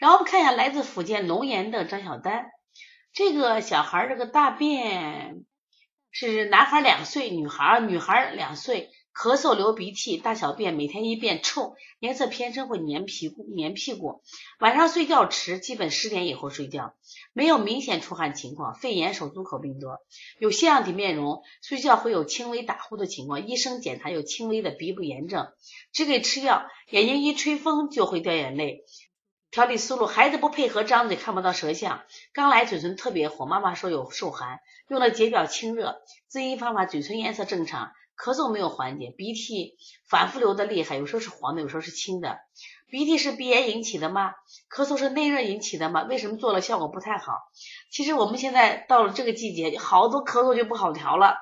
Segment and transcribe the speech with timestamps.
[0.00, 2.46] 然后我们看一下来自福建龙岩的张小丹，
[3.12, 5.44] 这个小孩儿这个大便
[6.10, 8.90] 是男孩两岁，女孩女孩两岁。
[9.12, 14.22] 咳嗽、流鼻涕、大小便，每天一便，臭，颜色偏深，会粘皮股、粘屁股。
[14.60, 16.94] 晚上睡觉迟，基本十点以后睡觉，
[17.32, 18.72] 没有明显出汗情况。
[18.74, 19.98] 肺炎、手足口病多，
[20.38, 23.46] 有腺样体面容，睡觉会有轻微打呼的情况。
[23.48, 25.48] 医生检查有轻微的鼻部炎症，
[25.92, 26.62] 只给吃药。
[26.90, 28.84] 眼睛一吹风就会掉眼泪。
[29.50, 32.02] 调理思路：孩子不配合，张嘴看不到舌象。
[32.32, 36.02] 刚来嘴唇特别红，妈妈说有受寒，用了解表清热。
[36.28, 37.90] 滋阴方法：嘴唇颜色正常。
[38.16, 39.76] 咳嗽没有缓解，鼻涕
[40.06, 42.38] 反复流的厉害，有时候是黄的，有时候是青的。
[42.90, 44.34] 鼻涕是鼻炎引起的吗？
[44.72, 46.02] 咳嗽是内热引起的吗？
[46.02, 47.32] 为什么做了效果不太好？
[47.90, 51.38] 其实我们现在到了这个季节，好多咳嗽就不好调了。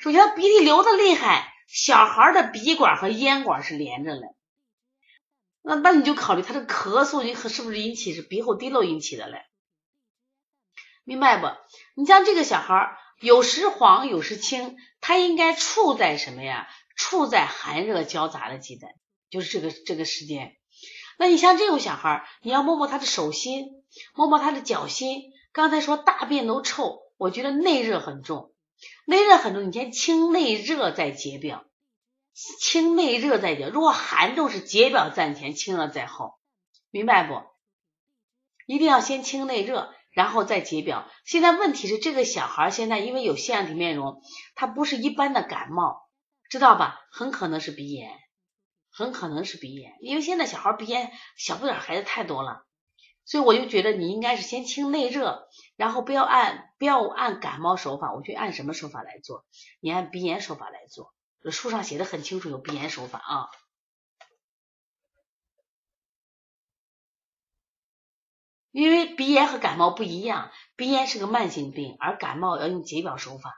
[0.00, 4.22] 首先鼻涕流的厉害，小孩的鼻管和咽管是连着的，
[5.66, 9.42] 那那你就考虑他的咳嗽你是不是引起是鼻后滴漏引起的嘞？
[11.02, 11.48] 明白不？
[11.94, 12.98] 你像这个小孩儿。
[13.18, 16.68] 有时黄，有时青，他应该处在什么呀？
[16.96, 18.92] 处在寒热交杂的阶段，
[19.30, 20.54] 就是这个这个时间。
[21.18, 23.68] 那你像这种小孩儿，你要摸摸他的手心，
[24.14, 25.32] 摸摸他的脚心。
[25.52, 28.52] 刚才说大便都臭，我觉得内热很重，
[29.06, 29.66] 内热很重。
[29.66, 31.64] 你先清内热再解表，
[32.60, 33.68] 清内热再解。
[33.68, 36.34] 如果寒重是解表在前，清热在后，
[36.90, 37.42] 明白不？
[38.66, 39.92] 一定要先清内热。
[40.12, 41.06] 然后再解表。
[41.26, 44.22] 现在问题是这个小孩现在因为有腺样体面容，
[44.54, 46.08] 他不是一般的感冒，
[46.48, 47.02] 知道吧？
[47.10, 48.10] 很可能是鼻炎，
[48.90, 49.92] 很可能是鼻炎。
[50.00, 52.64] 因为现在小孩鼻炎小不点孩子太多了，
[53.26, 59.44] 所以我就觉得你应该是先清内热，然后不要按不要按感冒手法，我去按什么手法来做？
[59.80, 61.12] 你按鼻炎手法来做。
[61.42, 63.46] 这书上写的很清楚，有鼻炎手法啊。
[68.72, 73.54] 因为鼻炎和感冒不一样，鼻炎是个慢性病，而感冒要用解表手法。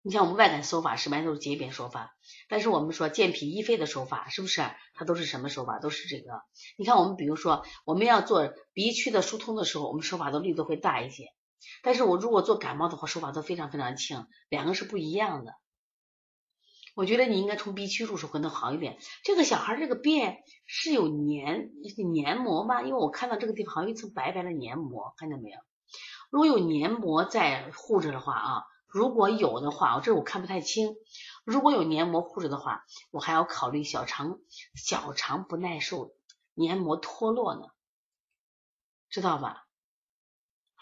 [0.00, 2.16] 你像我们外感手法，一般都是解表手法，
[2.48, 4.62] 但是我们说健脾益肺的手法，是不是？
[4.94, 5.78] 它都是什么手法？
[5.80, 6.40] 都是这个。
[6.78, 11.26] 你看，我们比如说，我们要做鼻区的疏通的时候，我们手法的力度会大一些。
[11.82, 15.52] 但是我如果做感冒的话，手法都非常非常轻，两个是不一样的。
[16.94, 18.98] 我觉得你应该从 B 区入手可能好一点。
[19.24, 21.70] 这个小孩这个便是有黏
[22.12, 22.82] 黏膜吗？
[22.82, 25.58] 因为我看到这个地方好像一层白白的黏膜，看见没有？
[26.30, 30.94] 如果有黏膜在护着的话啊，如果有的话，我这我看不太清。
[31.44, 34.38] 如果有黏膜护着的话，我还要考虑小肠
[34.74, 36.14] 小肠不耐受，
[36.54, 37.62] 黏膜脱落呢，
[39.08, 39.66] 知道吧？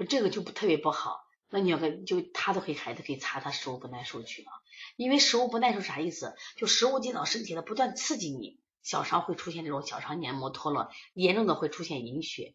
[0.09, 1.21] 这个就不特别不好。
[1.51, 4.49] 那你要跟就他都给孩子可以查他食物不耐受去了，
[4.97, 6.35] 因为食物不耐受啥意思？
[6.57, 12.55] 就食物进到身体了，不断刺激你，小肠会出现这种小肠黏膜脱落，严重的会出现隐血。